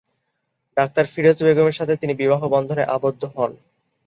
[0.77, 3.51] Doctor Firoza বেগমের সাথে তিনি বিবাহ বন্ধনে আবদ্ধ হন।